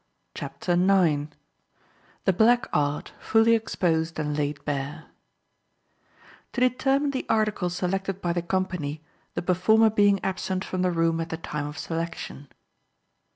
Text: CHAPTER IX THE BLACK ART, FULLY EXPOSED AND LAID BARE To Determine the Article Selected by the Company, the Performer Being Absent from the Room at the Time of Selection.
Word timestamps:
CHAPTER 0.33 0.71
IX 0.71 1.27
THE 2.25 2.33
BLACK 2.33 2.67
ART, 2.73 3.13
FULLY 3.19 3.53
EXPOSED 3.53 4.17
AND 4.17 4.35
LAID 4.35 4.65
BARE 4.65 5.03
To 6.53 6.59
Determine 6.61 7.11
the 7.11 7.27
Article 7.29 7.69
Selected 7.69 8.19
by 8.19 8.33
the 8.33 8.41
Company, 8.41 9.03
the 9.35 9.43
Performer 9.43 9.91
Being 9.91 10.19
Absent 10.23 10.65
from 10.65 10.81
the 10.81 10.89
Room 10.89 11.19
at 11.21 11.29
the 11.29 11.37
Time 11.37 11.67
of 11.67 11.77
Selection. 11.77 12.47